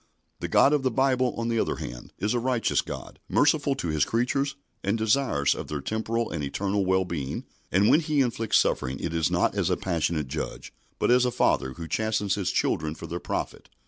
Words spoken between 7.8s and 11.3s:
when He inflicts suffering it is not as a passionate Judge, but as a